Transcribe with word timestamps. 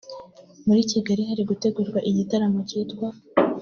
muri 0.67 0.81
Kigali 0.91 1.21
hari 1.29 1.43
gutegurwa 1.49 1.99
igitaramo 2.09 2.59
cyitwa 2.69 3.07